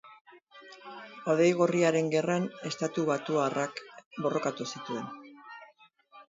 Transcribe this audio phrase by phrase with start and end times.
[1.33, 3.83] Hodei Gorriaren Gerran estatubatuarrak
[4.25, 5.07] borrokatu zituen.